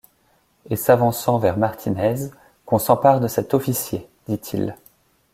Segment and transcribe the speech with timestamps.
[0.67, 2.31] Et s’avançant vers Martinez:
[2.65, 4.09] «Qu’on s’empare de cet officier!
[4.27, 4.75] dit-il